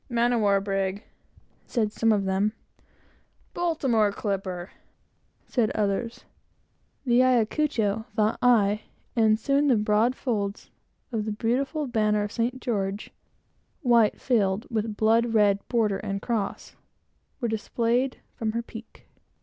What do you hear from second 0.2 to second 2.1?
of war brig," said